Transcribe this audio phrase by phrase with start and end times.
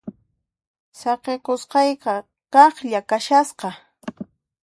[0.99, 2.15] Saqikusqayqa
[2.53, 3.69] kaqlla kashasqa.